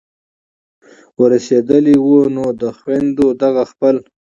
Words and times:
ور 1.19 1.29
رسېدلي 1.33 1.95
وو 2.03 2.19
نو 2.35 2.45
دې 2.59 2.69
خویندو 2.79 3.27
دغه 3.41 3.63
خپل 3.71 3.95